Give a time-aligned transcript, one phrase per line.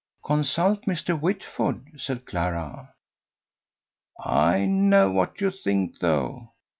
[0.25, 1.15] "Consult Mr.
[1.15, 2.95] Whitford," said Clara.
[4.19, 6.53] "I know what you think, though."